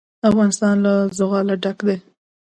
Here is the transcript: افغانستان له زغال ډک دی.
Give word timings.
افغانستان 0.29 0.75
له 0.85 0.93
زغال 1.17 1.47
ډک 1.63 1.77
دی. 1.87 1.97